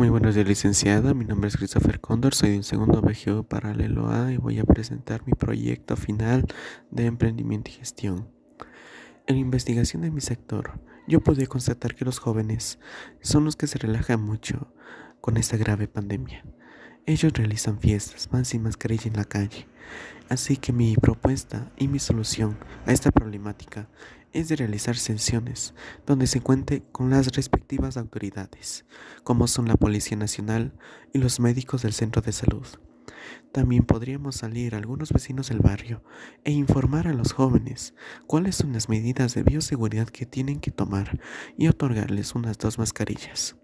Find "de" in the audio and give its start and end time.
2.52-2.56, 6.90-7.04, 10.00-10.10, 24.48-24.54, 32.22-32.30, 39.34-39.42